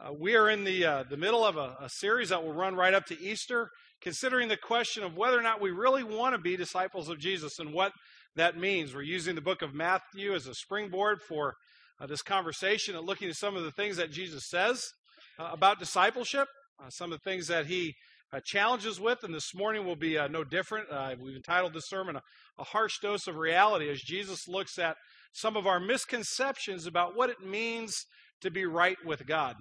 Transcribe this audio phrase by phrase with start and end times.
[0.00, 2.74] Uh, we are in the, uh, the middle of a, a, series that will run
[2.74, 3.68] right up to Easter,
[4.00, 7.58] considering the question of whether or not we really want to be disciples of Jesus
[7.58, 7.92] and what
[8.34, 8.94] that means.
[8.94, 11.54] We're using the book of Matthew as a springboard for
[12.00, 14.82] uh, this conversation and looking at some of the things that Jesus says
[15.38, 16.48] uh, about discipleship,
[16.82, 17.94] uh, some of the things that he
[18.32, 20.88] uh, challenges with, and this morning will be no different.
[21.20, 22.22] we've entitled this sermon a,
[22.58, 24.96] a Harsh Dose of Reality as Jesus looks at
[25.34, 28.06] some of our misconceptions about what it means
[28.40, 29.56] to be right with God.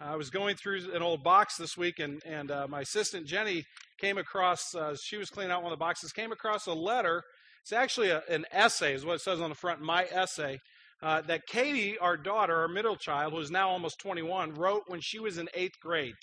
[0.00, 3.64] I was going through an old box this week, and and uh, my assistant Jenny
[3.98, 4.74] came across.
[4.74, 6.12] Uh, she was cleaning out one of the boxes.
[6.12, 7.22] Came across a letter.
[7.62, 9.80] It's actually a, an essay, is what it says on the front.
[9.80, 10.58] My essay
[11.02, 15.00] uh, that Katie, our daughter, our middle child, who is now almost 21, wrote when
[15.02, 16.14] she was in eighth grade.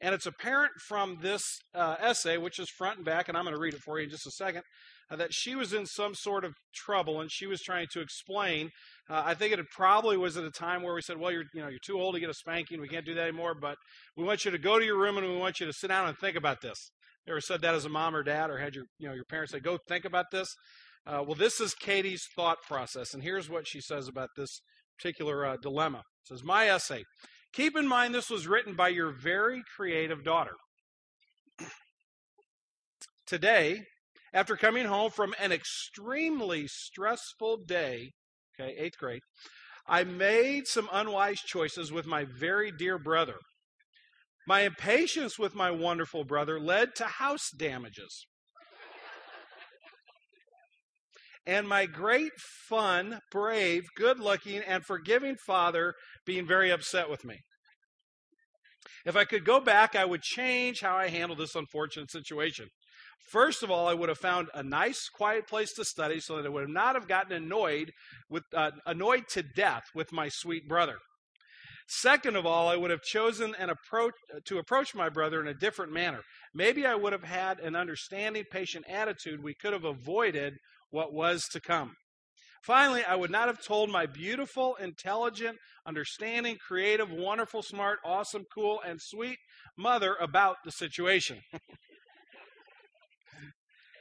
[0.00, 1.42] And it's apparent from this
[1.74, 4.04] uh, essay, which is front and back, and I'm going to read it for you
[4.04, 4.62] in just a second,
[5.10, 8.70] uh, that she was in some sort of trouble, and she was trying to explain
[9.10, 11.62] uh, I think it probably was at a time where we said, "Well, you're you
[11.62, 12.80] know you're too old to get a spanking.
[12.80, 13.54] We can't do that anymore.
[13.54, 13.76] But
[14.16, 16.08] we want you to go to your room and we want you to sit down
[16.08, 16.90] and think about this."
[17.26, 19.52] Ever said that as a mom or dad, or had your you know your parents
[19.52, 20.54] say, "Go think about this"?
[21.06, 24.60] Uh, well, this is Katie's thought process, and here's what she says about this
[24.98, 25.98] particular uh, dilemma.
[25.98, 27.04] It says, "My essay.
[27.54, 30.52] Keep in mind this was written by your very creative daughter.
[33.26, 33.84] Today,
[34.32, 38.10] after coming home from an extremely stressful day
[38.58, 39.22] okay, eighth grade,
[39.86, 43.36] I made some unwise choices with my very dear brother.
[44.46, 48.26] My impatience with my wonderful brother led to house damages.
[51.46, 52.32] and my great,
[52.68, 55.94] fun, brave, good looking, and forgiving father
[56.26, 57.40] being very upset with me.
[59.06, 62.68] If I could go back, I would change how I handled this unfortunate situation.
[63.26, 66.46] First of all, I would have found a nice, quiet place to study so that
[66.46, 67.92] I would not have gotten annoyed
[68.30, 70.96] with uh, annoyed to death with my sweet brother.
[71.90, 75.54] Second of all, I would have chosen an approach to approach my brother in a
[75.54, 76.20] different manner.
[76.54, 79.42] Maybe I would have had an understanding, patient attitude.
[79.42, 80.54] We could have avoided
[80.90, 81.94] what was to come.
[82.62, 88.80] Finally, I would not have told my beautiful, intelligent, understanding, creative, wonderful, smart, awesome, cool,
[88.84, 89.38] and sweet
[89.76, 91.38] mother about the situation.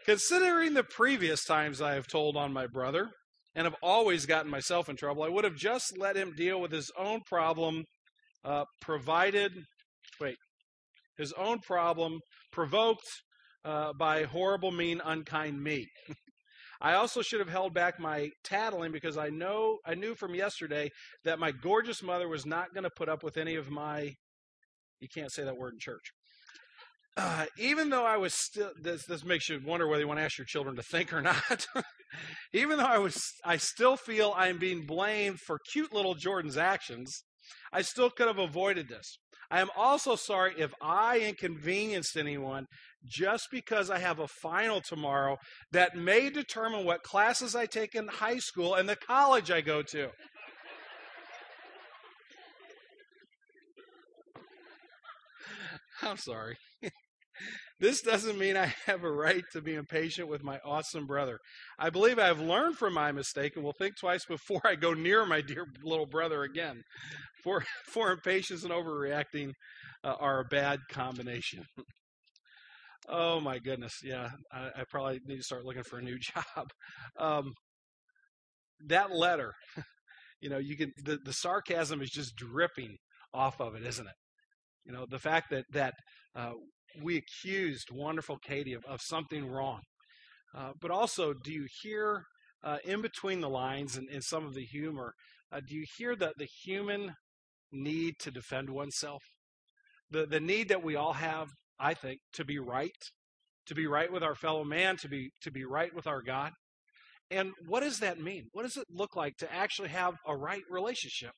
[0.08, 3.10] Considering the previous times I have told on my brother
[3.56, 6.72] and have always gotten myself in trouble, I would have just let him deal with
[6.72, 7.84] his own problem,
[8.46, 9.52] uh, provided,
[10.22, 10.38] wait,
[11.18, 12.22] his own problem
[12.54, 13.04] provoked
[13.66, 15.86] uh, by horrible, mean, unkind me.
[16.82, 20.90] I also should have held back my tattling because I know I knew from yesterday
[21.26, 24.14] that my gorgeous mother was not going to put up with any of my.
[25.02, 26.14] You can't say that word in church
[27.18, 30.24] uh, even though I was still, this, this makes you wonder whether you want to
[30.24, 31.66] ask your children to think or not.
[32.54, 37.24] even though I was, I still feel I'm being blamed for cute little Jordan's actions.
[37.74, 39.18] I still could have avoided this.
[39.50, 42.66] I am also sorry if I inconvenienced anyone
[43.06, 45.38] just because I have a final tomorrow
[45.72, 49.82] that may determine what classes I take in high school and the college I go
[49.82, 50.10] to.
[56.04, 56.58] I'm sorry.
[57.80, 61.40] This doesn't mean I have a right to be impatient with my awesome brother.
[61.78, 65.26] I believe I've learned from my mistake and will think twice before I go near
[65.26, 66.82] my dear little brother again.
[67.44, 69.52] For, for impatience and overreacting
[70.04, 71.64] uh, are a bad combination.
[73.08, 73.94] oh my goodness.
[74.04, 76.68] Yeah, I, I, probably need to start looking for a new job.
[77.20, 77.54] Um,
[78.88, 79.54] that letter,
[80.42, 82.98] you know, you can, the, the sarcasm is just dripping
[83.34, 84.14] off of it, isn't it?
[84.86, 85.94] You know, the fact that, that
[86.36, 86.52] uh,
[87.02, 89.82] we accused wonderful Katie of, of something wrong.
[90.56, 92.24] Uh, but also, do you hear
[92.64, 95.14] uh, in between the lines and, and some of the humor,
[95.52, 97.14] uh, do you hear that the human
[97.72, 99.22] need to defend oneself?
[100.10, 101.50] The, the need that we all have,
[101.80, 102.92] I think, to be right,
[103.68, 106.52] to be right with our fellow man, to be, to be right with our God.
[107.30, 108.46] And what does that mean?
[108.54, 111.32] What does it look like to actually have a right relationship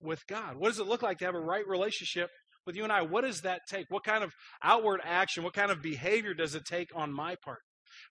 [0.00, 0.56] with God?
[0.56, 2.28] What does it look like to have a right relationship
[2.66, 3.86] with you and I, what does that take?
[3.88, 4.32] What kind of
[4.62, 7.60] outward action, what kind of behavior does it take on my part?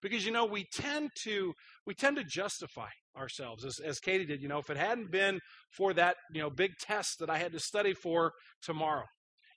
[0.02, 1.54] Because you know, we tend to
[1.86, 4.42] we tend to justify ourselves as, as Katie did.
[4.42, 5.40] You know, if it hadn't been
[5.76, 9.06] for that, you know, big test that I had to study for tomorrow,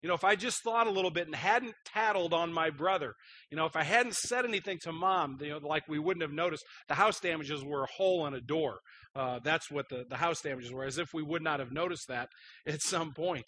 [0.05, 3.15] you know, if I just thought a little bit and hadn't tattled on my brother,
[3.51, 6.31] you know, if I hadn't said anything to mom, you know, like we wouldn't have
[6.31, 8.81] noticed, the house damages were a hole in a door.
[9.17, 12.09] Uh, that's what the, the house damages were, as if we would not have noticed
[12.09, 12.29] that
[12.67, 13.47] at some point.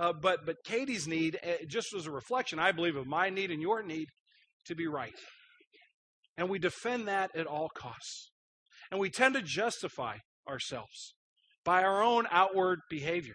[0.00, 3.50] Uh, but but Katie's need uh, just was a reflection, I believe, of my need
[3.50, 4.08] and your need
[4.64, 5.12] to be right.
[6.38, 8.30] And we defend that at all costs.
[8.90, 10.16] And we tend to justify
[10.48, 11.12] ourselves
[11.66, 13.34] by our own outward behavior.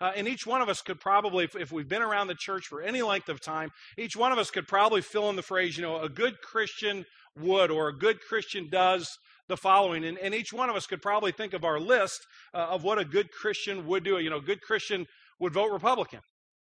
[0.00, 2.66] Uh, and each one of us could probably, if, if we've been around the church
[2.68, 5.76] for any length of time, each one of us could probably fill in the phrase,
[5.76, 7.04] you know, a good Christian
[7.36, 9.08] would or a good Christian does
[9.48, 10.04] the following.
[10.04, 12.20] And, and each one of us could probably think of our list
[12.54, 14.18] uh, of what a good Christian would do.
[14.18, 15.06] You know, a good Christian
[15.38, 16.20] would vote Republican,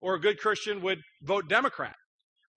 [0.01, 1.95] or a good Christian would vote Democrat.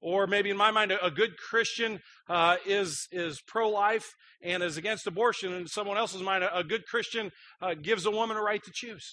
[0.01, 4.09] Or maybe in my mind, a, good Christian uh, is is pro life
[4.43, 5.53] and is against abortion.
[5.53, 8.61] And in someone else's mind, a, a good Christian uh, gives a woman a right
[8.65, 9.09] to choose.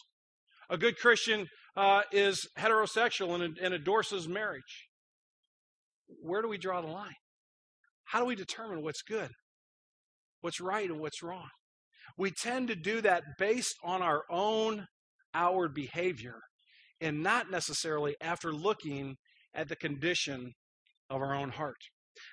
[0.68, 1.46] A good Christian
[1.76, 4.88] uh, is heterosexual and, and endorses marriage.
[6.08, 7.14] Where do we draw the line?
[8.06, 9.30] How do we determine what's good,
[10.42, 11.50] what's right, and what's wrong?
[12.18, 14.88] We tend to do that based on our own
[15.36, 16.40] outward behavior
[17.02, 19.16] and not necessarily after looking
[19.54, 20.54] at the condition
[21.10, 21.78] of our own heart.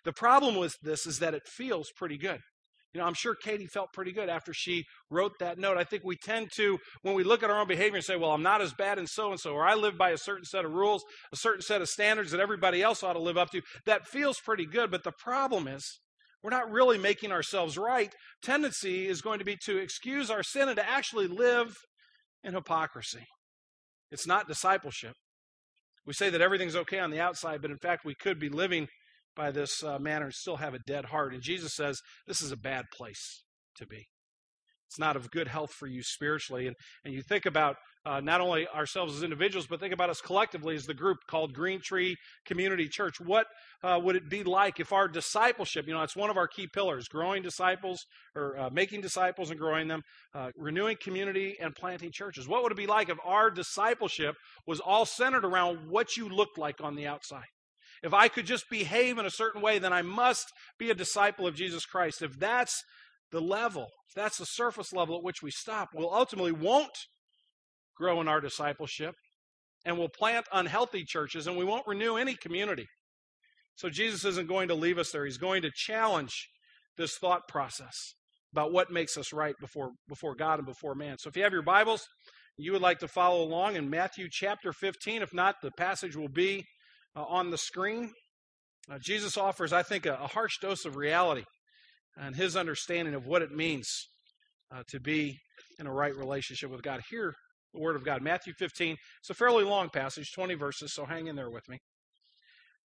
[0.05, 2.41] The problem with this is that it feels pretty good.
[2.93, 5.77] You know, I'm sure Katie felt pretty good after she wrote that note.
[5.77, 8.31] I think we tend to, when we look at our own behavior and say, well,
[8.31, 10.65] I'm not as bad in so and so, or I live by a certain set
[10.65, 13.61] of rules, a certain set of standards that everybody else ought to live up to,
[13.85, 14.91] that feels pretty good.
[14.91, 16.01] But the problem is,
[16.43, 18.15] we're not really making ourselves right.
[18.41, 21.77] Tendency is going to be to excuse our sin and to actually live
[22.45, 23.27] in hypocrisy.
[24.11, 25.15] It's not discipleship.
[26.07, 28.87] We say that everything's okay on the outside, but in fact, we could be living
[29.35, 31.35] by this uh, manner and still have a dead heart.
[31.35, 33.43] And Jesus says this is a bad place
[33.77, 34.07] to be.
[34.97, 36.69] It's not of good health for you spiritually.
[36.69, 37.77] And, and you think about
[38.07, 41.53] uh, not only ourselves as individuals, but think about us collectively as the group called
[41.53, 42.17] Green Tree
[42.47, 43.21] Community Church.
[43.21, 43.47] What
[43.85, 46.67] uh, would it be like if our discipleship, you know, it's one of our key
[46.67, 50.01] pillars growing disciples or uh, making disciples and growing them,
[50.35, 52.49] uh, renewing community and planting churches?
[52.49, 54.35] What would it be like if our discipleship
[54.67, 57.45] was all centered around what you looked like on the outside?
[58.03, 61.47] If I could just behave in a certain way, then I must be a disciple
[61.47, 62.23] of Jesus Christ.
[62.23, 62.83] If that's
[63.33, 66.97] the level, that's the surface level at which we stop, we'll ultimately won't
[67.97, 69.15] grow in our discipleship
[69.85, 72.87] and we'll plant unhealthy churches and we won't renew any community.
[73.77, 75.25] So Jesus isn't going to leave us there.
[75.25, 76.49] He's going to challenge
[76.97, 78.15] this thought process
[78.53, 81.19] about what makes us right before, before God and before man.
[81.19, 82.07] So if you have your Bibles,
[82.57, 85.23] you would like to follow along in Matthew chapter 15.
[85.23, 86.65] If not, the passage will be
[87.15, 88.13] uh, on the screen.
[88.91, 91.45] Uh, Jesus offers, I think, a, a, harsh dose of reality
[92.17, 94.09] and his understanding of what it means
[94.75, 95.39] uh, to be
[95.79, 97.03] in a right relationship with God.
[97.11, 97.35] Hear
[97.73, 98.23] the Word of God.
[98.23, 98.97] Matthew 15.
[99.21, 101.79] It's a fairly long passage, 20 verses, so hang in there with me.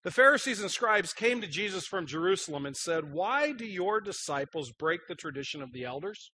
[0.03, 4.71] The Pharisees and scribes came to Jesus from Jerusalem and said, Why do your disciples
[4.71, 6.31] break the tradition of the elders?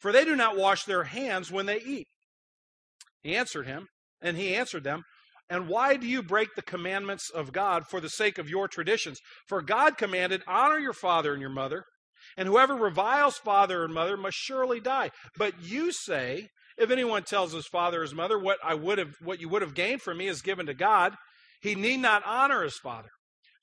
[0.00, 2.08] For they do not wash their hands when they eat.
[3.22, 3.88] He answered him,
[4.20, 5.02] and he answered them,
[5.50, 9.20] And why do you break the commandments of God for the sake of your traditions?
[9.46, 11.84] For God commanded, Honor your father and your mother,
[12.36, 15.10] and whoever reviles father and mother must surely die.
[15.36, 16.48] But you say,
[16.78, 19.62] if anyone tells his father or his mother, what I would have what you would
[19.62, 21.14] have gained from me is given to God,
[21.60, 23.10] he need not honor his father.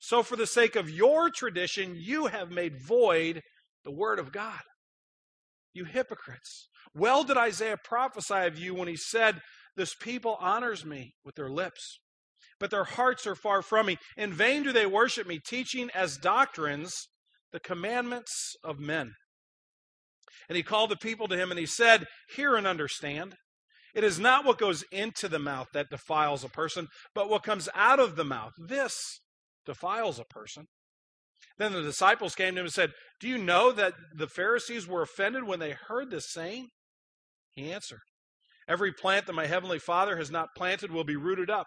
[0.00, 3.42] So for the sake of your tradition, you have made void
[3.84, 4.60] the word of God.
[5.74, 6.68] You hypocrites.
[6.94, 9.40] Well did Isaiah prophesy of you when he said,
[9.76, 11.98] This people honors me with their lips,
[12.58, 13.98] but their hearts are far from me.
[14.16, 17.08] In vain do they worship me, teaching as doctrines
[17.52, 19.12] the commandments of men.
[20.48, 23.34] And he called the people to him and he said, Hear and understand.
[23.94, 27.68] It is not what goes into the mouth that defiles a person, but what comes
[27.74, 28.52] out of the mouth.
[28.56, 29.20] This
[29.66, 30.66] defiles a person.
[31.58, 35.02] Then the disciples came to him and said, Do you know that the Pharisees were
[35.02, 36.68] offended when they heard this saying?
[37.52, 38.00] He answered,
[38.68, 41.66] Every plant that my heavenly Father has not planted will be rooted up.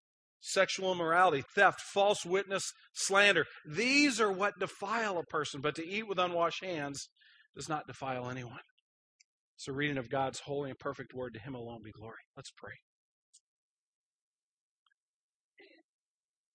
[0.41, 3.45] sexual immorality, theft, false witness, slander.
[3.65, 5.61] These are what defile a person.
[5.61, 7.07] But to eat with unwashed hands,
[7.55, 8.59] does not defile anyone.
[9.55, 11.33] It's a reading of God's holy and perfect word.
[11.35, 12.15] To him alone be glory.
[12.35, 12.73] Let's pray.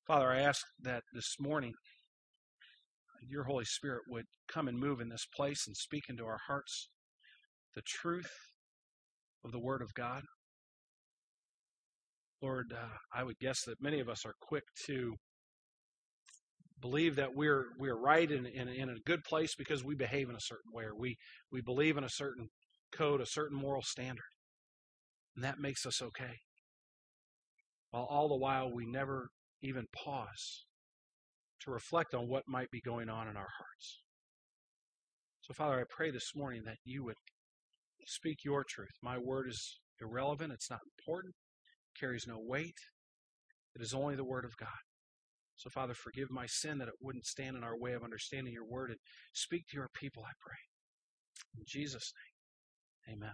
[0.07, 1.75] Father, I ask that this morning
[3.29, 6.89] your Holy Spirit would come and move in this place and speak into our hearts
[7.75, 8.31] the truth
[9.45, 10.23] of the Word of God.
[12.43, 15.15] Lord, uh, I would guess that many of us are quick to
[16.81, 20.37] believe that we're we're right in, in, in a good place because we behave in
[20.37, 21.17] a certain way or we
[21.51, 22.49] we believe in a certain
[22.93, 24.25] code, a certain moral standard.
[25.35, 26.35] And that makes us okay.
[27.91, 29.29] while all the while we never
[29.63, 30.65] even pause
[31.63, 34.03] to reflect on what might be going on in our hearts.
[35.43, 37.17] So, Father, I pray this morning that you would
[38.07, 38.91] speak your truth.
[39.03, 41.35] My word is irrelevant, it's not important,
[41.99, 42.79] carries no weight.
[43.75, 44.69] It is only the word of God.
[45.57, 48.67] So, Father, forgive my sin that it wouldn't stand in our way of understanding your
[48.67, 48.99] word and
[49.33, 50.59] speak to your people, I pray.
[51.59, 52.13] In Jesus'
[53.07, 53.33] name, amen.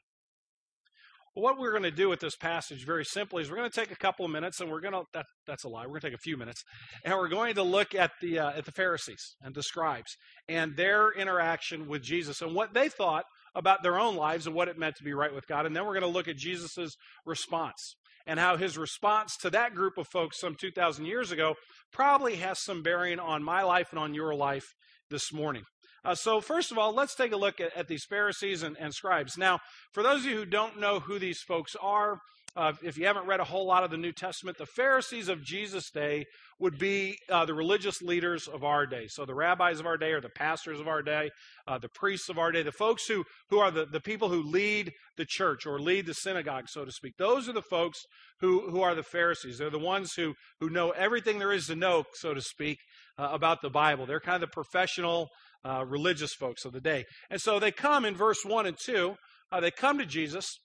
[1.35, 3.81] Well, what we're going to do with this passage very simply is we're going to
[3.81, 6.01] take a couple of minutes and we're going to that, that's a lie we're going
[6.03, 6.63] to take a few minutes
[7.07, 10.15] and we're going to look at the uh, at the pharisees and the scribes
[10.47, 14.69] and their interaction with jesus and what they thought about their own lives and what
[14.69, 16.97] it meant to be right with god and then we're going to look at jesus'
[17.25, 21.55] response and how his response to that group of folks some 2,000 years ago
[21.93, 24.75] probably has some bearing on my life and on your life
[25.11, 25.63] this morning.
[26.05, 28.93] Uh, so, first of all, let's take a look at, at these Pharisees and, and,
[28.93, 29.39] scribes.
[29.39, 29.61] Now,
[29.93, 32.19] for those of you who don't know who these folks are,
[32.55, 35.43] uh, if you haven't read a whole lot of the New Testament, the Pharisees of
[35.43, 36.27] Jesus' day
[36.59, 39.07] would be uh, the religious leaders of our day.
[39.09, 41.31] So the rabbis of our day, or the pastors of our day,
[41.67, 44.43] uh, the priests of our day, the folks who, who are the, the people who
[44.43, 47.15] lead the church or lead the synagogue, so to speak.
[47.19, 48.01] Those are the folks
[48.41, 49.57] who, who are the Pharisees.
[49.59, 52.79] They're the ones who, who know everything there is to know, so to speak,
[53.19, 54.05] uh, about the Bible.
[54.05, 55.29] They're kind of the professional
[55.65, 57.05] uh, religious folks of the day.
[57.31, 59.15] And so they come in verse 1 and 2.
[59.51, 60.59] Uh, they come to Jesus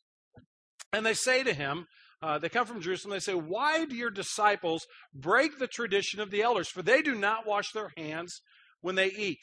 [0.94, 1.86] and they say to him,
[2.22, 6.32] uh, they come from Jerusalem, they say, Why do your disciples break the tradition of
[6.32, 6.68] the elders?
[6.68, 8.42] For they do not wash their hands
[8.82, 9.40] when they eat.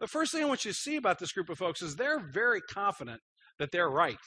[0.00, 2.18] The first thing I want you to see about this group of folks is they're
[2.18, 3.20] very confident
[3.58, 4.18] that they're right.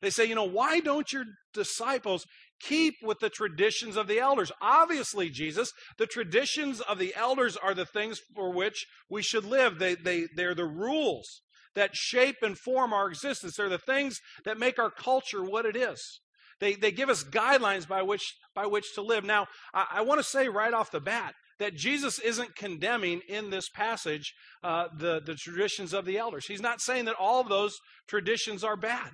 [0.00, 2.26] They say, you know, why don't your disciples
[2.60, 4.50] keep with the traditions of the elders?
[4.60, 9.78] Obviously, Jesus, the traditions of the elders are the things for which we should live.
[9.78, 11.42] They, they, they're the rules
[11.74, 13.56] that shape and form our existence.
[13.56, 16.20] They're the things that make our culture what it is.
[16.60, 19.24] They, they give us guidelines by which, by which to live.
[19.24, 23.50] Now, I, I want to say right off the bat that Jesus isn't condemning in
[23.50, 26.46] this passage uh, the, the traditions of the elders.
[26.46, 27.76] He's not saying that all of those
[28.08, 29.10] traditions are bad.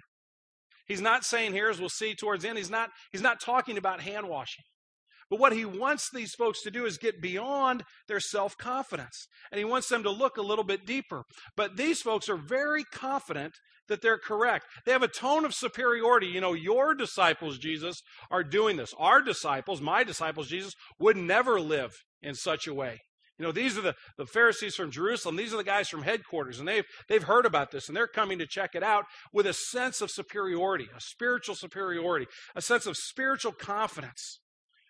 [0.87, 3.77] He's not saying here, as we'll see towards the end, he's not, he's not talking
[3.77, 4.65] about hand washing.
[5.31, 9.27] But what he wants these folks to do is get beyond their self confidence.
[9.53, 11.25] And he wants them to look a little bit deeper.
[11.57, 13.55] But these folks are very confident
[13.89, 14.67] that they're correct.
[14.85, 16.27] They have a tone of superiority.
[16.27, 18.95] You know, your disciples, Jesus, are doing this.
[18.99, 21.93] Our disciples, my disciples, Jesus, would never live
[22.23, 23.01] in such a way.
[23.39, 25.37] You know, these are the, the Pharisees from Jerusalem.
[25.37, 28.39] These are the guys from headquarters, and they've, they've heard about this, and they're coming
[28.41, 32.97] to check it out with a sense of superiority, a spiritual superiority, a sense of
[32.97, 34.41] spiritual confidence.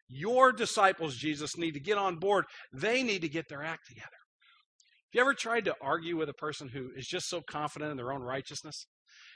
[0.08, 2.44] Your disciples, Jesus, need to get on board.
[2.72, 4.06] They need to get their act together.
[4.06, 7.96] Have you ever tried to argue with a person who is just so confident in
[7.96, 8.86] their own righteousness?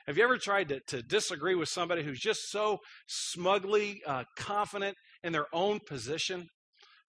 [0.07, 4.97] Have you ever tried to, to disagree with somebody who's just so smugly uh, confident
[5.23, 6.47] in their own position?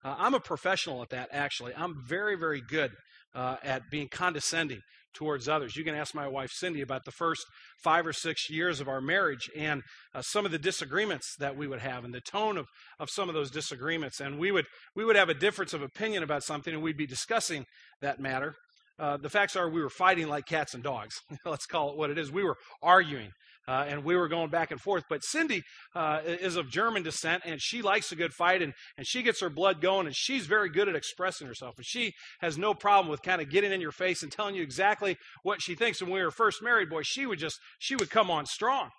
[0.04, 1.72] Uh, I'm a professional at that, actually.
[1.74, 2.92] I'm very, very good
[3.34, 4.80] uh, at being condescending
[5.14, 5.76] towards others.
[5.76, 7.46] You can ask my wife Cindy about the first
[7.82, 9.82] five or six years of our marriage and
[10.14, 12.66] uh, some of the disagreements that we would have and the tone of,
[12.98, 14.20] of some of those disagreements.
[14.20, 17.06] And we would we would have a difference of opinion about something and we'd be
[17.06, 17.64] discussing
[18.00, 18.54] that matter.
[18.98, 21.20] Uh, the facts are we were fighting like cats and dogs.
[21.44, 22.30] Let's call it what it is.
[22.30, 23.30] We were arguing
[23.66, 25.04] uh, and we were going back and forth.
[25.08, 25.62] But Cindy
[25.94, 29.40] uh, is of German descent, and she likes a good fight, and, and she gets
[29.40, 31.74] her blood going, and she's very good at expressing herself.
[31.76, 34.62] And she has no problem with kind of getting in your face and telling you
[34.62, 36.00] exactly what she thinks.
[36.00, 38.90] And when we were first married, boy, she would just she would come on strong.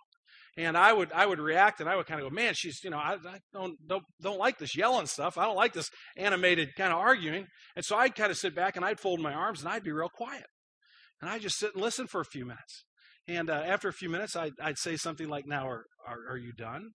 [0.58, 2.90] And I would I would react and I would kind of go, man, she's you
[2.90, 5.38] know I, I don't don't don't like this yelling stuff.
[5.38, 7.48] I don't like this animated kind of arguing.
[7.76, 9.92] And so I'd kind of sit back and I'd fold my arms and I'd be
[9.92, 10.46] real quiet.
[11.22, 12.86] And I'd just sit and listen for a few minutes.
[13.28, 16.38] And uh, after a few minutes, I'd, I'd, say something like, Now, are, are, are
[16.38, 16.92] you done?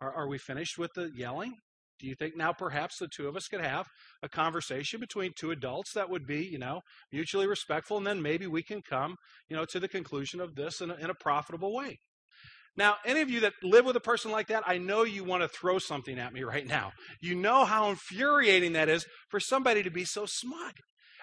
[0.00, 1.54] Are, are we finished with the yelling?
[1.98, 3.86] Do you think now perhaps the two of us could have
[4.22, 8.46] a conversation between two adults that would be, you know, mutually respectful, and then maybe
[8.46, 9.16] we can come,
[9.48, 11.98] you know, to the conclusion of this in a, in a profitable way?
[12.76, 15.42] Now, any of you that live with a person like that, I know you want
[15.42, 16.92] to throw something at me right now.
[17.20, 20.74] You know how infuriating that is for somebody to be so smug.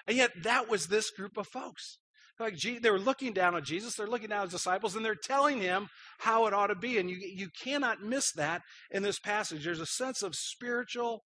[0.06, 1.98] And yet, that was this group of folks.
[2.38, 5.14] Like they were looking down on Jesus, they're looking down at his disciples, and they're
[5.14, 5.88] telling him
[6.18, 6.98] how it ought to be.
[6.98, 9.64] And you, you cannot miss that in this passage.
[9.64, 11.22] There's a sense of spiritual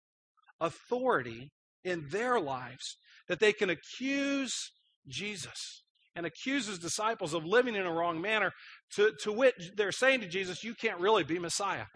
[0.60, 1.52] authority
[1.84, 2.98] in their lives
[3.28, 4.72] that they can accuse
[5.08, 5.84] Jesus
[6.16, 8.52] and accuse his disciples of living in a wrong manner,
[8.96, 11.86] to, to which they're saying to Jesus, You can't really be Messiah.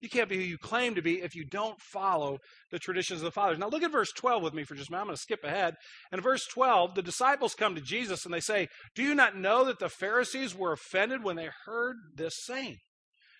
[0.00, 2.38] You can't be who you claim to be if you don't follow
[2.70, 3.58] the traditions of the fathers.
[3.58, 5.02] Now, look at verse 12 with me for just a minute.
[5.02, 5.74] I'm going to skip ahead.
[6.12, 9.64] In verse 12, the disciples come to Jesus and they say, Do you not know
[9.64, 12.78] that the Pharisees were offended when they heard this saying?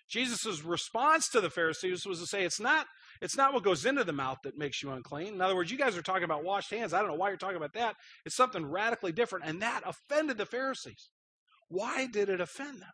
[0.09, 2.87] Jesus' response to the Pharisees was to say, it's not,
[3.21, 5.33] it's not what goes into the mouth that makes you unclean.
[5.33, 6.93] In other words, you guys are talking about washed hands.
[6.93, 7.95] I don't know why you're talking about that.
[8.25, 9.45] It's something radically different.
[9.45, 11.09] And that offended the Pharisees.
[11.67, 12.91] Why did it offend them?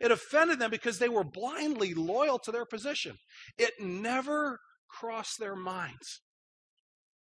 [0.00, 3.16] It offended them because they were blindly loyal to their position.
[3.58, 6.20] It never crossed their minds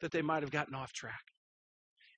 [0.01, 1.21] that they might have gotten off track.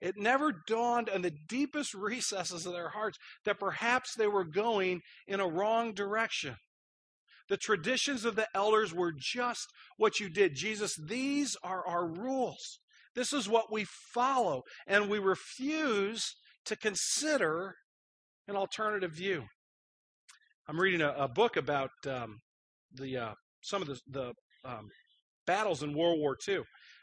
[0.01, 5.01] It never dawned on the deepest recesses of their hearts that perhaps they were going
[5.27, 6.55] in a wrong direction.
[7.47, 10.55] The traditions of the elders were just what you did.
[10.55, 12.79] Jesus, these are our rules.
[13.13, 16.35] This is what we follow, and we refuse
[16.65, 17.75] to consider
[18.47, 19.45] an alternative view.
[20.67, 22.39] I'm reading a, a book about um,
[22.93, 24.89] the uh, some of the, the um,
[25.45, 26.61] battles in World War II.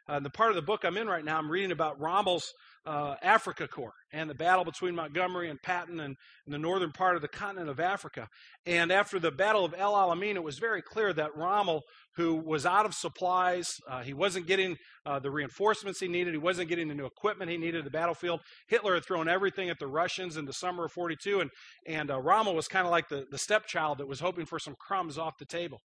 [0.08, 2.52] Uh, the part of the book I'm in right now, I'm reading about Rommel's
[2.84, 6.16] uh, Afrika Korps and the battle between Montgomery and Patton and,
[6.46, 8.28] in the northern part of the continent of Africa.
[8.66, 11.82] And after the Battle of El Alamein, it was very clear that Rommel,
[12.16, 14.76] who was out of supplies, uh, he wasn't getting
[15.06, 18.40] uh, the reinforcements he needed, he wasn't getting the new equipment he needed the battlefield.
[18.68, 21.50] Hitler had thrown everything at the Russians in the summer of 42, and,
[21.86, 24.74] and uh, Rommel was kind of like the, the stepchild that was hoping for some
[24.78, 25.80] crumbs off the table.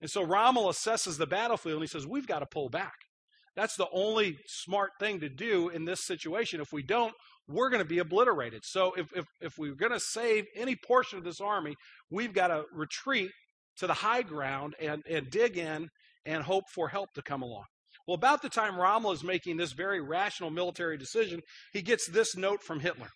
[0.00, 3.07] And so Rommel assesses the battlefield and he says, We've got to pull back.
[3.56, 6.60] That's the only smart thing to do in this situation.
[6.60, 7.14] If we don't,
[7.48, 8.62] we're going to be obliterated.
[8.64, 11.74] So if, if, if we're going to save any portion of this army,
[12.10, 13.30] we've got to retreat
[13.78, 15.88] to the high ground and, and dig in
[16.26, 17.64] and hope for help to come along.
[18.06, 21.40] Well, about the time Rommel is making this very rational military decision,
[21.72, 23.08] he gets this note from Hitler.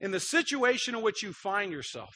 [0.00, 2.14] In the situation in which you find yourself,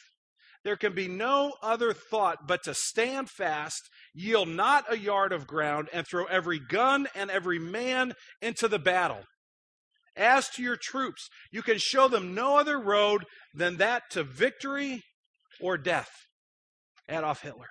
[0.67, 5.47] there can be no other thought but to stand fast, yield not a yard of
[5.47, 9.23] ground, and throw every gun and every man into the battle.
[10.17, 15.03] As to your troops, you can show them no other road than that to victory
[15.61, 16.11] or death.
[17.09, 17.69] Adolf Hitler.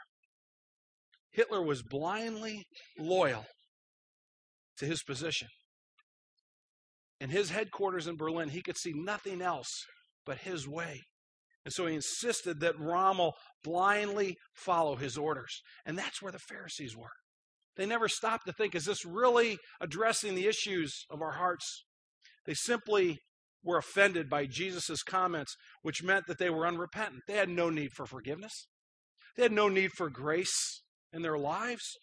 [1.33, 2.63] Hitler was blindly
[2.97, 3.43] loyal
[4.77, 5.49] to his position.
[7.19, 9.83] In his headquarters in Berlin, he could see nothing else
[10.25, 11.01] but his way.
[11.65, 15.61] And so he insisted that Rommel blindly follow his orders.
[15.85, 17.09] And that's where the Pharisees were.
[17.75, 21.83] They never stopped to think, is this really addressing the issues of our hearts?
[22.45, 23.17] They simply
[23.63, 27.23] were offended by Jesus' comments, which meant that they were unrepentant.
[27.27, 28.67] They had no need for forgiveness,
[29.35, 31.97] they had no need for grace in their lives.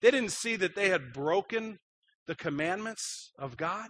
[0.00, 1.78] They didn't see that they had broken
[2.28, 3.88] the commandments of God.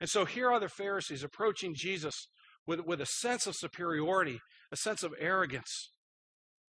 [0.00, 2.28] And so here are the Pharisees approaching Jesus
[2.66, 4.40] with, with a sense of superiority,
[4.72, 5.90] a sense of arrogance,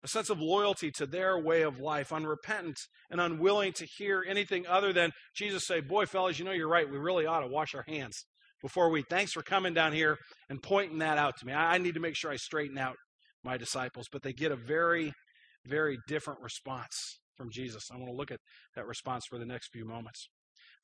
[0.03, 2.77] a sense of loyalty to their way of life, unrepentant
[3.09, 6.89] and unwilling to hear anything other than Jesus say, Boy, fellas, you know you're right.
[6.89, 8.25] We really ought to wash our hands
[8.61, 9.03] before we.
[9.09, 10.17] Thanks for coming down here
[10.49, 11.53] and pointing that out to me.
[11.53, 12.95] I, I need to make sure I straighten out
[13.43, 14.07] my disciples.
[14.11, 15.13] But they get a very,
[15.65, 17.89] very different response from Jesus.
[17.91, 18.39] I want to look at
[18.75, 20.27] that response for the next few moments.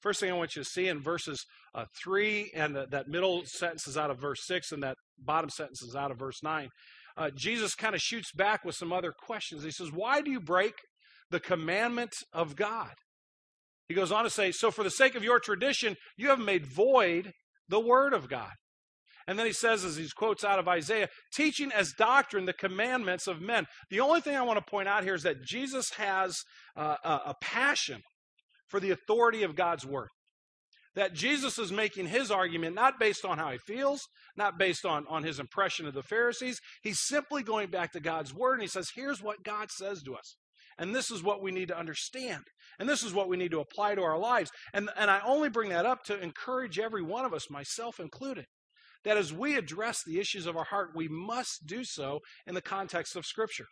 [0.01, 3.43] First thing I want you to see in verses uh, 3, and the, that middle
[3.45, 6.69] sentence is out of verse 6, and that bottom sentence is out of verse 9.
[7.17, 9.63] Uh, Jesus kind of shoots back with some other questions.
[9.63, 10.73] He says, Why do you break
[11.31, 12.93] the commandment of God?
[13.89, 16.65] He goes on to say, So for the sake of your tradition, you have made
[16.65, 17.33] void
[17.67, 18.51] the word of God.
[19.27, 23.27] And then he says, as he quotes out of Isaiah, teaching as doctrine the commandments
[23.27, 23.67] of men.
[23.91, 26.41] The only thing I want to point out here is that Jesus has
[26.75, 28.01] uh, a, a passion
[28.69, 30.09] for the authority of God's word.
[30.95, 34.01] That Jesus is making his argument not based on how he feels,
[34.35, 36.59] not based on, on his impression of the Pharisees.
[36.81, 40.15] He's simply going back to God's word and he says, here's what God says to
[40.15, 40.35] us.
[40.77, 42.43] And this is what we need to understand.
[42.79, 44.49] And this is what we need to apply to our lives.
[44.73, 48.45] And, and I only bring that up to encourage every one of us, myself included,
[49.03, 52.61] that as we address the issues of our heart, we must do so in the
[52.61, 53.65] context of Scripture.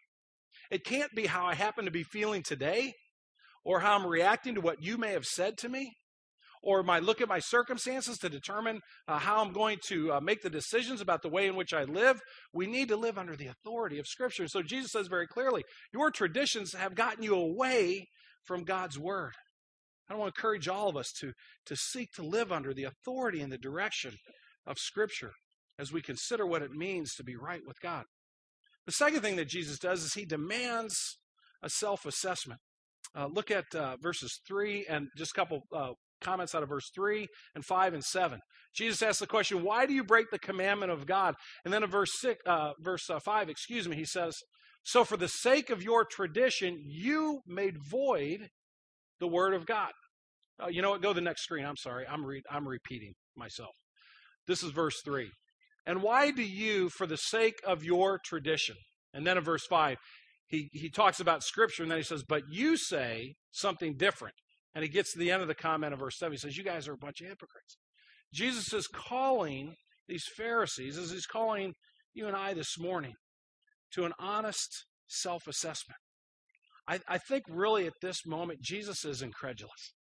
[0.70, 2.94] It can't be how I happen to be feeling today
[3.68, 5.92] or how I'm reacting to what you may have said to me,
[6.64, 10.42] or my look at my circumstances to determine uh, how I'm going to uh, make
[10.42, 12.22] the decisions about the way in which I live.
[12.54, 14.48] We need to live under the authority of Scripture.
[14.48, 18.08] So Jesus says very clearly, your traditions have gotten you away
[18.46, 19.34] from God's word.
[20.10, 21.34] I want to encourage all of us to,
[21.66, 24.14] to seek to live under the authority and the direction
[24.66, 25.34] of Scripture
[25.78, 28.06] as we consider what it means to be right with God.
[28.86, 31.18] The second thing that Jesus does is he demands
[31.62, 32.62] a self assessment.
[33.18, 36.92] Uh, look at uh, verses 3 and just a couple uh, comments out of verse
[36.94, 38.40] 3 and 5 and 7.
[38.76, 41.34] Jesus asks the question, Why do you break the commandment of God?
[41.66, 44.38] And then in verse, six, uh, verse uh, 5, excuse me, he says,
[44.84, 48.50] So for the sake of your tradition, you made void
[49.20, 49.92] the word of God.
[50.62, 51.02] Uh, you know what?
[51.02, 51.66] Go to the next screen.
[51.66, 52.06] I'm sorry.
[52.08, 53.76] I'm, re- I'm repeating myself.
[54.48, 55.30] This is verse 3.
[55.86, 58.76] And why do you, for the sake of your tradition,
[59.14, 59.98] and then in verse 5,
[60.48, 64.36] he, he talks about Scripture, and then he says, But you say something different.
[64.74, 66.32] And he gets to the end of the comment of verse 7.
[66.32, 67.78] He says, You guys are a bunch of hypocrites.
[68.34, 69.74] Jesus is calling
[70.08, 71.74] these Pharisees, as he's calling
[72.14, 73.14] you and I this morning,
[73.94, 75.98] to an honest self assessment.
[76.88, 79.94] I, I think really at this moment, Jesus is incredulous.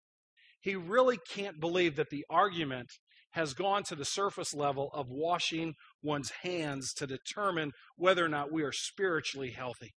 [0.60, 2.88] He really can't believe that the argument
[3.32, 8.52] has gone to the surface level of washing one's hands to determine whether or not
[8.52, 9.92] we are spiritually healthy.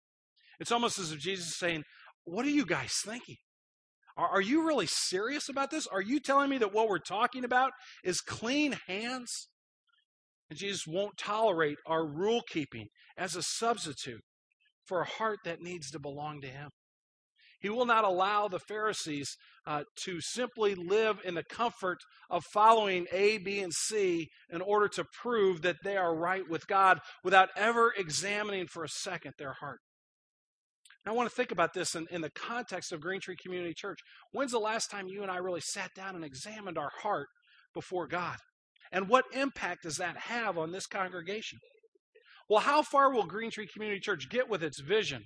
[0.59, 1.83] It's almost as if Jesus is saying,
[2.25, 3.37] What are you guys thinking?
[4.17, 5.87] Are, are you really serious about this?
[5.87, 7.71] Are you telling me that what we're talking about
[8.03, 9.47] is clean hands?
[10.49, 14.21] And Jesus won't tolerate our rule keeping as a substitute
[14.85, 16.69] for a heart that needs to belong to Him.
[17.59, 21.97] He will not allow the Pharisees uh, to simply live in the comfort
[22.29, 26.67] of following A, B, and C in order to prove that they are right with
[26.67, 29.79] God without ever examining for a second their heart.
[31.07, 33.99] I want to think about this in, in the context of Green Tree Community Church.
[34.31, 37.27] When's the last time you and I really sat down and examined our heart
[37.73, 38.37] before God?
[38.91, 41.59] And what impact does that have on this congregation?
[42.49, 45.23] Well, how far will Green Tree Community Church get with its vision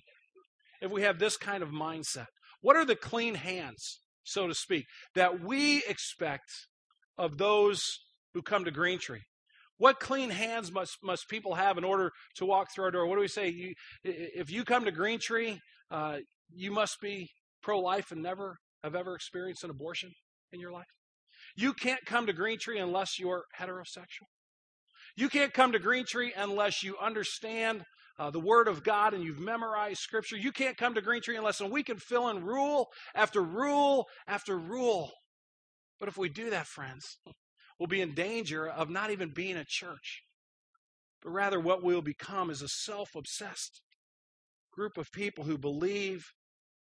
[0.81, 2.25] if we have this kind of mindset?
[2.61, 6.51] What are the clean hands, so to speak, that we expect
[7.17, 7.83] of those
[8.33, 9.21] who come to Green Tree?
[9.81, 13.07] What clean hands must, must people have in order to walk through our door?
[13.07, 13.49] What do we say?
[13.49, 16.17] You, if you come to Green Tree, uh,
[16.53, 17.31] you must be
[17.63, 20.11] pro life and never have ever experienced an abortion
[20.53, 20.85] in your life.
[21.55, 24.27] You can't come to Green Tree unless you're heterosexual.
[25.17, 27.81] You can't come to Green Tree unless you understand
[28.19, 30.37] uh, the Word of God and you've memorized Scripture.
[30.37, 34.05] You can't come to Green Tree unless and we can fill in rule after rule
[34.27, 35.09] after rule.
[35.99, 37.17] But if we do that, friends,
[37.81, 40.21] will be in danger of not even being a church,
[41.23, 43.81] but rather what we'll become is a self obsessed
[44.71, 46.23] group of people who believe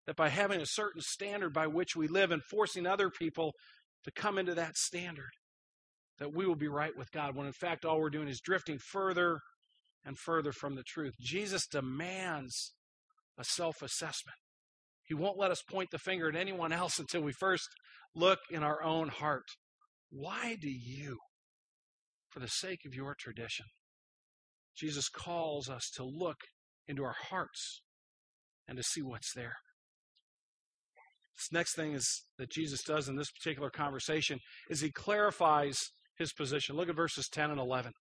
[0.05, 3.51] that by having a certain standard by which we live and forcing other people
[4.05, 5.31] to come into that standard,
[6.19, 8.79] that we will be right with God, when in fact all we're doing is drifting
[8.79, 9.39] further
[10.05, 11.15] and further from the truth.
[11.19, 12.71] Jesus demands
[13.37, 14.37] a self assessment.
[15.03, 17.67] He won't let us point the finger at anyone else until we first
[18.15, 19.43] look in our own heart.
[20.09, 21.17] Why do you,
[22.29, 23.65] for the sake of your tradition,
[24.75, 26.37] Jesus calls us to look
[26.87, 27.81] into our hearts
[28.67, 29.55] and to see what's there.
[31.35, 34.39] This next thing is that Jesus does in this particular conversation
[34.69, 35.77] is he clarifies
[36.17, 36.75] his position.
[36.75, 37.91] Look at verses 10 and 11.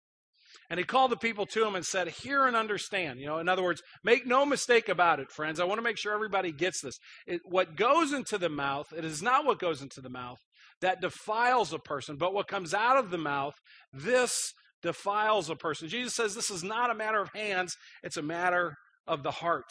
[0.71, 3.21] And he called the people to him and said, Hear and understand.
[3.21, 5.61] You know, in other words, make no mistake about it, friends.
[5.61, 6.97] I want to make sure everybody gets this.
[7.27, 10.39] It, what goes into the mouth, it is not what goes into the mouth
[10.87, 13.55] that defiles a person, but what comes out of the mouth,
[13.93, 14.53] this
[14.85, 15.89] defiles a person.
[15.89, 19.65] Jesus says this is not a matter of hands, it's a matter of the heart.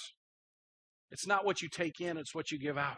[1.11, 2.97] It's not what you take in, it's what you give out.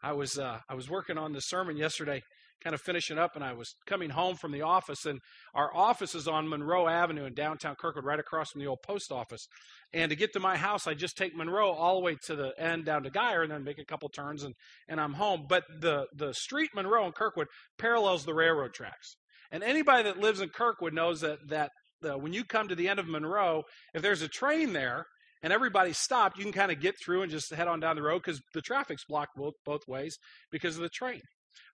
[0.00, 2.22] I was uh, I was working on this sermon yesterday,
[2.62, 5.20] kind of finishing up, and I was coming home from the office, and
[5.54, 9.12] our office is on Monroe Avenue in downtown Kirkwood, right across from the old post
[9.12, 9.46] office.
[9.92, 12.52] And to get to my house, I just take Monroe all the way to the
[12.58, 14.54] end down to Geyer, and then make a couple turns, and
[14.88, 15.46] and I'm home.
[15.48, 19.16] But the the street Monroe and Kirkwood parallels the railroad tracks,
[19.50, 21.70] and anybody that lives in Kirkwood knows that that
[22.02, 23.64] when you come to the end of Monroe,
[23.94, 25.06] if there's a train there
[25.42, 28.02] and everybody's stopped, you can kind of get through and just head on down the
[28.02, 30.18] road because the traffic's blocked both, both ways
[30.50, 31.20] because of the train.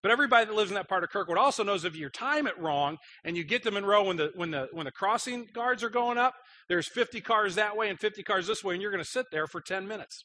[0.03, 2.59] But everybody that lives in that part of Kirkwood also knows if you time it
[2.59, 5.91] wrong and you get to Monroe when the when the when the crossing guards are
[5.91, 6.35] going up,
[6.69, 9.27] there's 50 cars that way and 50 cars this way, and you're going to sit
[9.31, 10.25] there for 10 minutes.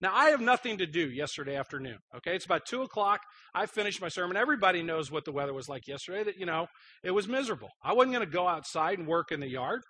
[0.00, 1.98] Now I have nothing to do yesterday afternoon.
[2.16, 3.20] Okay, it's about two o'clock.
[3.54, 4.36] I finished my sermon.
[4.36, 6.24] Everybody knows what the weather was like yesterday.
[6.24, 6.66] That you know
[7.02, 7.70] it was miserable.
[7.82, 9.82] I wasn't going to go outside and work in the yard.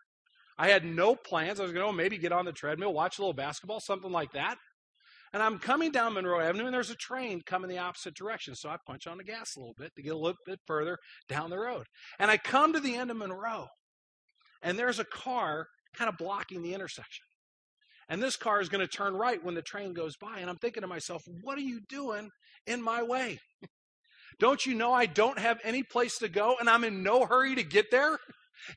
[0.59, 1.61] I had no plans.
[1.61, 4.33] I was going to maybe get on the treadmill, watch a little basketball, something like
[4.33, 4.59] that.
[5.33, 8.55] And I'm coming down Monroe Avenue, and there's a train coming the opposite direction.
[8.55, 10.99] So I punch on the gas a little bit to get a little bit further
[11.29, 11.87] down the road.
[12.19, 13.69] And I come to the end of Monroe,
[14.63, 17.25] and there's a car kind of blocking the intersection.
[18.09, 20.39] And this car is going to turn right when the train goes by.
[20.39, 22.29] And I'm thinking to myself, what are you doing
[22.67, 23.39] in my way?
[24.39, 27.55] Don't you know I don't have any place to go and I'm in no hurry
[27.55, 28.19] to get there?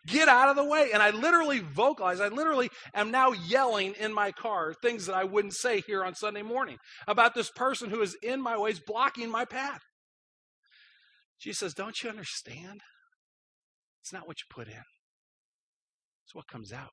[0.08, 0.90] Get out of the way.
[0.94, 5.24] And I literally vocalize, I literally am now yelling in my car things that I
[5.24, 9.30] wouldn't say here on Sunday morning about this person who is in my ways, blocking
[9.30, 9.82] my path.
[11.40, 12.82] Jesus says, Don't you understand?
[14.02, 14.84] It's not what you put in,
[16.26, 16.92] it's what comes out.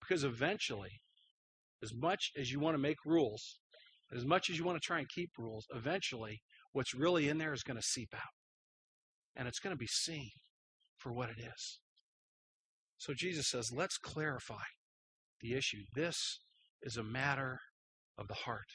[0.00, 1.00] Because eventually,
[1.82, 3.58] as much as you want to make rules,
[4.14, 6.40] as much as you want to try and keep rules, eventually
[6.72, 8.20] what's really in there is going to seep out.
[9.36, 10.30] And it's going to be seen
[11.02, 11.80] for what it is.
[12.96, 14.64] So Jesus says, let's clarify
[15.40, 15.82] the issue.
[15.94, 16.38] This
[16.82, 17.58] is a matter
[18.16, 18.68] of the heart.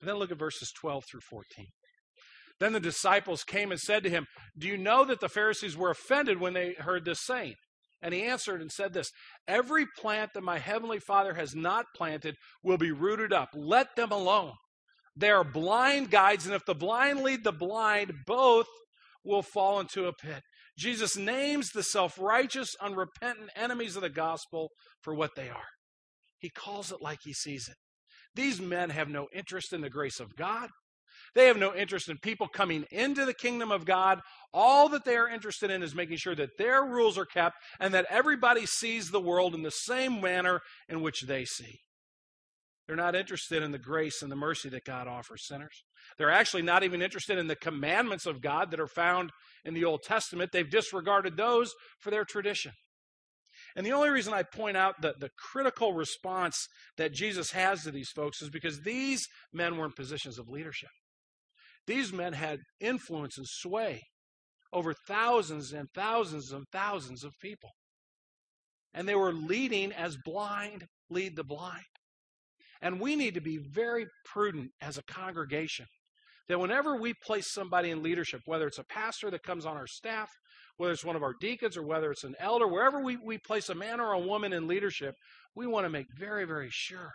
[0.00, 1.66] And then look at verses 12 through 14.
[2.60, 5.90] Then the disciples came and said to him, Do you know that the Pharisees were
[5.90, 7.54] offended when they heard this saying?
[8.00, 9.10] And he answered and said this
[9.48, 13.48] Every plant that my heavenly Father has not planted will be rooted up.
[13.54, 14.52] Let them alone.
[15.16, 18.66] They are blind guides, and if the blind lead the blind, both
[19.24, 20.42] will fall into a pit.
[20.78, 24.70] Jesus names the self righteous, unrepentant enemies of the gospel
[25.02, 25.68] for what they are.
[26.38, 27.76] He calls it like he sees it.
[28.34, 30.70] These men have no interest in the grace of God.
[31.34, 34.20] They have no interest in people coming into the kingdom of God.
[34.52, 37.94] All that they are interested in is making sure that their rules are kept and
[37.94, 41.80] that everybody sees the world in the same manner in which they see.
[42.86, 45.84] They're not interested in the grace and the mercy that God offers sinners.
[46.18, 49.30] They're actually not even interested in the commandments of God that are found
[49.64, 50.50] in the Old Testament.
[50.52, 52.72] They've disregarded those for their tradition.
[53.76, 56.66] And the only reason I point out the, the critical response
[56.98, 60.90] that Jesus has to these folks is because these men were in positions of leadership.
[61.86, 64.02] These men had influence and sway
[64.72, 67.70] over thousands and thousands and thousands of people.
[68.94, 71.84] And they were leading as blind lead the blind.
[72.82, 75.86] And we need to be very prudent as a congregation
[76.48, 79.86] that whenever we place somebody in leadership, whether it's a pastor that comes on our
[79.86, 80.28] staff,
[80.76, 83.68] whether it's one of our deacons or whether it's an elder, wherever we, we place
[83.68, 85.14] a man or a woman in leadership,
[85.54, 87.12] we want to make very, very sure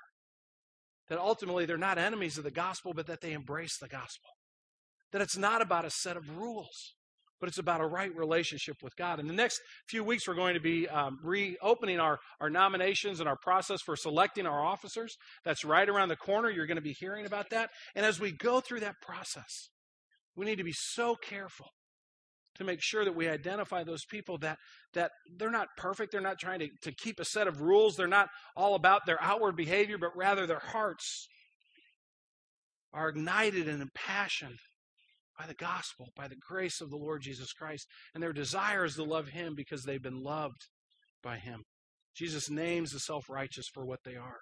[1.09, 4.29] that ultimately they're not enemies of the gospel, but that they embrace the gospel.
[5.11, 6.95] That it's not about a set of rules,
[7.39, 9.19] but it's about a right relationship with God.
[9.19, 13.29] In the next few weeks, we're going to be um, reopening our, our nominations and
[13.29, 15.15] our process for selecting our officers.
[15.45, 16.49] That's right around the corner.
[16.49, 17.69] You're going to be hearing about that.
[17.95, 19.69] And as we go through that process,
[20.35, 21.67] we need to be so careful
[22.55, 24.57] to make sure that we identify those people that
[24.93, 28.07] that they're not perfect they're not trying to, to keep a set of rules they're
[28.07, 31.27] not all about their outward behavior but rather their hearts
[32.93, 34.57] are ignited and impassioned
[35.37, 38.95] by the gospel by the grace of the lord jesus christ and their desire is
[38.95, 40.67] to love him because they've been loved
[41.23, 41.63] by him
[42.15, 44.39] jesus names the self-righteous for what they are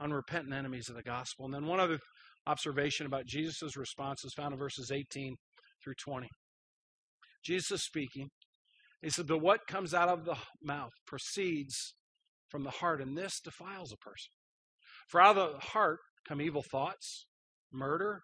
[0.00, 1.98] unrepentant enemies of the gospel and then one other
[2.46, 5.34] observation about jesus' response is found in verses 18
[5.82, 6.28] through 20
[7.44, 8.28] Jesus is speaking.
[9.02, 11.94] He said, But what comes out of the mouth proceeds
[12.48, 14.30] from the heart, and this defiles a person.
[15.08, 17.26] For out of the heart come evil thoughts,
[17.72, 18.22] murder,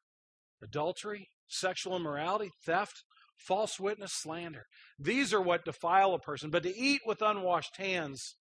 [0.63, 3.03] adultery, sexual immorality, theft,
[3.37, 4.65] false witness, slander.
[4.99, 6.51] These are what defile a person.
[6.51, 8.37] But to eat with unwashed hands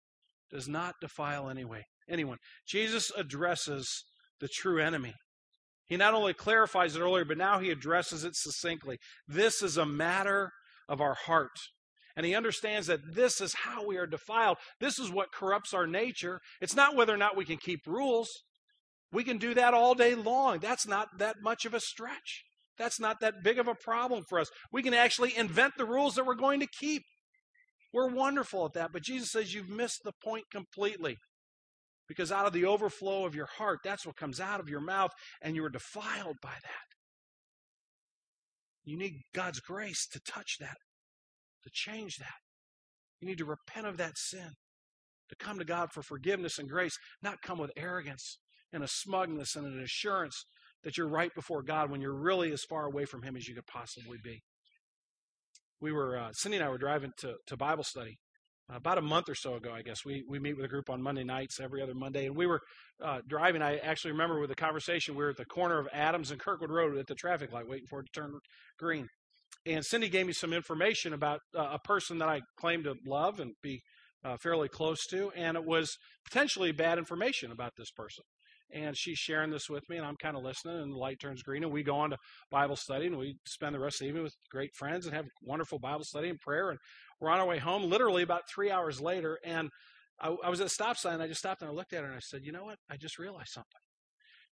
[0.50, 2.38] does not defile anyway, anyone.
[2.66, 4.04] Jesus addresses
[4.40, 5.14] the true enemy.
[5.86, 8.98] He not only clarifies it earlier, but now he addresses it succinctly.
[9.26, 10.50] This is a matter
[10.88, 11.58] of our heart.
[12.16, 14.58] And he understands that this is how we are defiled.
[14.80, 16.40] This is what corrupts our nature.
[16.60, 18.28] It's not whether or not we can keep rules.
[19.12, 20.58] We can do that all day long.
[20.58, 22.44] That's not that much of a stretch.
[22.78, 24.50] That's not that big of a problem for us.
[24.72, 27.02] We can actually invent the rules that we're going to keep.
[27.92, 28.92] We're wonderful at that.
[28.92, 31.16] But Jesus says you've missed the point completely.
[32.08, 35.12] Because out of the overflow of your heart, that's what comes out of your mouth,
[35.40, 36.92] and you are defiled by that.
[38.84, 40.76] You need God's grace to touch that,
[41.62, 42.40] to change that.
[43.20, 44.50] You need to repent of that sin,
[45.28, 48.38] to come to God for forgiveness and grace, not come with arrogance
[48.72, 50.44] and a smugness and an assurance
[50.84, 53.54] that you're right before God when you're really as far away from Him as you
[53.54, 54.40] could possibly be.
[55.80, 58.16] We were, uh, Cindy and I were driving to, to Bible study
[58.72, 60.04] about a month or so ago, I guess.
[60.04, 62.26] We, we meet with a group on Monday nights, every other Monday.
[62.26, 62.60] And we were
[63.02, 63.62] uh, driving.
[63.62, 66.70] I actually remember with the conversation, we were at the corner of Adams and Kirkwood
[66.70, 68.32] Road at the traffic light, waiting for it to turn
[68.78, 69.08] green.
[69.66, 73.40] And Cindy gave me some information about uh, a person that I claim to love
[73.40, 73.80] and be
[74.24, 75.30] uh, fairly close to.
[75.36, 78.24] And it was potentially bad information about this person.
[78.74, 81.42] And she's sharing this with me, and I'm kind of listening, and the light turns
[81.42, 82.16] green, and we go on to
[82.50, 85.26] Bible study, and we spend the rest of the evening with great friends and have
[85.42, 86.70] wonderful Bible study and prayer.
[86.70, 86.78] And
[87.20, 89.68] we're on our way home, literally about three hours later, and
[90.20, 91.20] I, I was at a stop sign.
[91.20, 92.78] I just stopped and I looked at her and I said, "You know what?
[92.90, 93.80] I just realized something.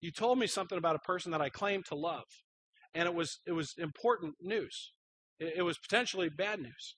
[0.01, 2.25] You told me something about a person that I claim to love,
[2.95, 4.93] and it was it was important news.
[5.39, 6.97] It, it was potentially bad news."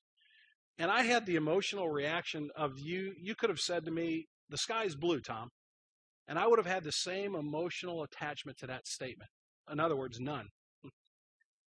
[0.78, 3.14] And I had the emotional reaction of you.
[3.20, 5.50] You could have said to me, "The sky's blue, Tom,"
[6.32, 9.28] and I would have had the same emotional attachment to that statement.
[9.70, 10.46] In other words, none.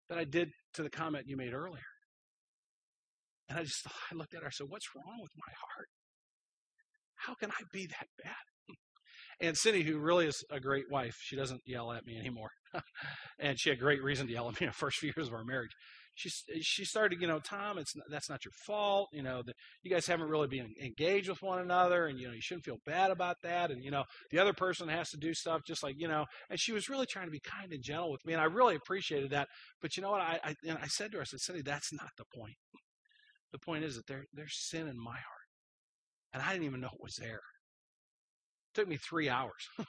[0.09, 1.83] That I did to the comment you made earlier.
[3.47, 4.47] And I just thought, I looked at her.
[4.47, 5.87] I said, "What's wrong with my heart?
[7.15, 8.33] How can I be that bad?"
[9.41, 12.49] And Cindy, who really is a great wife, she doesn't yell at me anymore,
[13.39, 15.33] and she had great reason to yell at me in the first few years of
[15.33, 15.75] our marriage.
[16.15, 19.09] She eh, she started, you know, Tom, it's that's not your fault.
[19.11, 22.33] You know, the, you guys haven't really been engaged with one another, and you know,
[22.33, 23.69] you shouldn't feel bad about that.
[23.69, 26.25] And you know, the other person has to do stuff just like you know.
[26.49, 28.75] And she was really trying to be kind and gentle with me, and I really
[28.75, 29.49] appreciated that.
[29.81, 30.21] But you know what?
[30.21, 32.55] I I, and I said to her, I said, Cindy, that's not the point.
[33.51, 35.49] The point is that there there's sin in my heart,
[36.33, 37.41] and I didn't even know it was there.
[38.71, 39.69] It took me three hours.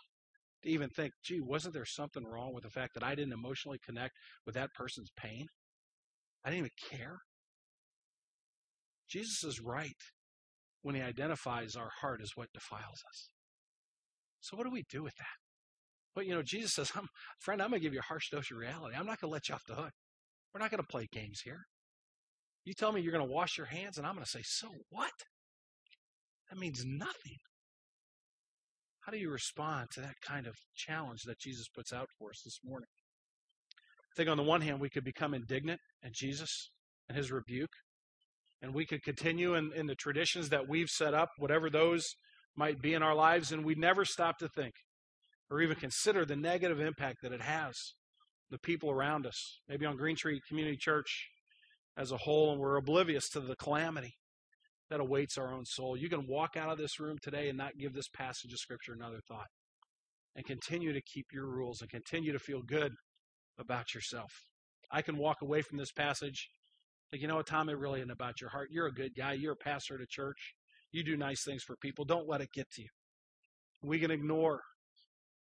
[0.63, 3.79] to even think, gee, wasn't there something wrong with the fact that I didn't emotionally
[3.85, 5.47] connect with that person's pain?
[6.47, 7.19] I didn't even care.
[9.11, 9.91] Jesus is right
[10.83, 13.29] when he identifies our heart as what defiles us.
[14.41, 15.27] So what do we do with that?
[16.15, 17.09] But you know, Jesus says, I'm,
[17.41, 18.95] friend, I'm going to give you a harsh dose of reality.
[18.95, 19.91] I'm not going to let you off the hook.
[20.55, 21.65] We're not going to play games here.
[22.65, 24.69] You tell me you're going to wash your hands, and I'm going to say, so
[24.91, 25.11] what?
[26.49, 27.39] That means nothing.
[29.01, 32.43] How do you respond to that kind of challenge that Jesus puts out for us
[32.45, 32.89] this morning?
[34.17, 36.71] I think on the one hand, we could become indignant at Jesus
[37.07, 37.73] and his rebuke,
[38.63, 42.03] and we could continue in, in the traditions that we've set up, whatever those
[42.57, 44.73] might be in our lives, and we never stop to think
[45.51, 47.93] or even consider the negative impact that it has
[48.49, 51.29] the people around us, maybe on Green Tree Community Church
[51.99, 54.15] as a whole, and we're oblivious to the calamity
[54.89, 55.95] that awaits our own soul.
[55.95, 58.95] You can walk out of this room today and not give this passage of Scripture
[58.95, 59.49] another thought
[60.35, 62.93] and continue to keep your rules and continue to feel good
[63.59, 64.31] about yourself.
[64.91, 66.49] I can walk away from this passage
[67.13, 68.69] like, you know what, Tom, it really isn't about your heart.
[68.71, 69.35] You're a good guy.
[69.35, 70.55] You're a pastor at a church.
[70.93, 72.05] You do nice things for people.
[72.05, 72.89] Don't let it get to you.
[73.83, 74.61] We can ignore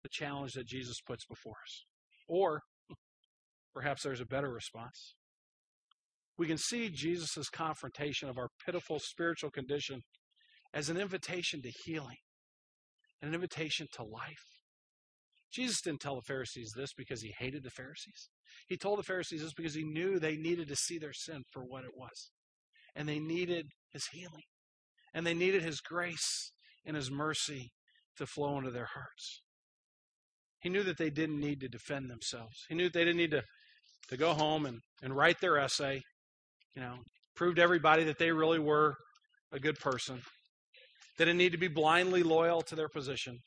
[0.03, 1.85] the challenge that Jesus puts before us.
[2.27, 2.61] Or
[3.73, 5.15] perhaps there's a better response.
[6.37, 10.01] We can see Jesus' confrontation of our pitiful spiritual condition
[10.73, 12.17] as an invitation to healing,
[13.21, 14.62] an invitation to life.
[15.53, 18.29] Jesus didn't tell the Pharisees this because he hated the Pharisees.
[18.67, 21.63] He told the Pharisees this because he knew they needed to see their sin for
[21.63, 22.31] what it was.
[22.95, 24.43] And they needed his healing.
[25.13, 26.51] And they needed his grace
[26.85, 27.71] and his mercy
[28.17, 29.41] to flow into their hearts.
[30.59, 32.65] He knew that they didn't need to defend themselves.
[32.69, 33.43] He knew that they didn't need to,
[34.09, 36.01] to go home and, and write their essay,
[36.75, 36.95] you know,
[37.35, 38.95] prove to everybody that they really were
[39.51, 40.21] a good person.
[41.17, 43.37] They didn't need to be blindly loyal to their position.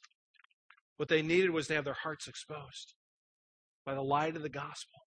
[0.97, 2.95] What they needed was to have their hearts exposed
[3.85, 5.01] by the light of the gospel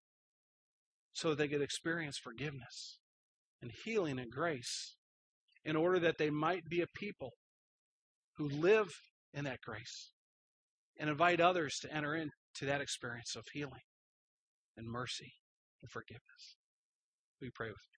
[1.12, 2.98] so that they could experience forgiveness
[3.62, 4.96] and healing and grace
[5.64, 7.30] in order that they might be a people
[8.36, 8.88] who live
[9.32, 10.12] in that grace
[10.98, 13.82] and invite others to enter into that experience of healing
[14.76, 15.32] and mercy
[15.82, 16.56] and forgiveness.
[17.40, 17.95] We pray with me.